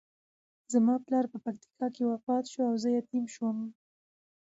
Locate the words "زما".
0.73-0.95